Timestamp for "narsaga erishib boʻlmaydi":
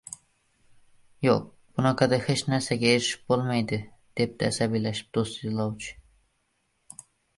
2.53-3.81